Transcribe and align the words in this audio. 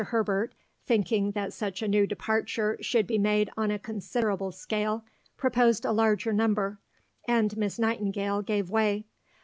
Herbert, 0.05 0.55
thinking 0.83 1.29
that 1.33 1.53
such 1.53 1.83
a 1.83 1.87
new 1.87 2.07
departure 2.07 2.75
should 2.81 3.05
be 3.05 3.19
made 3.19 3.51
on 3.55 3.69
a 3.69 3.77
considerable 3.77 4.51
scale, 4.51 5.05
proposed 5.37 5.85
a 5.85 5.91
larger 5.91 6.33
number, 6.33 6.79
and 7.27 7.55
Miss 7.55 7.77
Nightingale 7.77 8.41
gave 8.41 8.71
way. 8.71 9.05